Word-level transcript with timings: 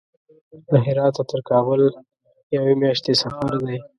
له 0.71 0.77
هراته 0.85 1.21
تر 1.31 1.39
کابل 1.49 1.81
یوې 2.57 2.73
میاشتې 2.81 3.13
سفر 3.21 3.53
دی. 3.65 3.77